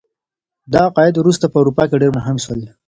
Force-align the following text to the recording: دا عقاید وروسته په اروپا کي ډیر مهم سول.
دا 0.71 0.79
عقاید 0.89 1.15
وروسته 1.17 1.45
په 1.51 1.57
اروپا 1.61 1.83
کي 1.89 1.95
ډیر 2.01 2.11
مهم 2.17 2.37
سول. 2.45 2.61